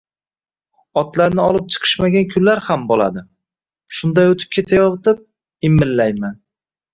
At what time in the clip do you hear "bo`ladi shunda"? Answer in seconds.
2.93-4.25